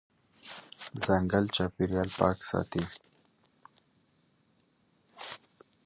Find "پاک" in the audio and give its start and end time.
2.19-2.37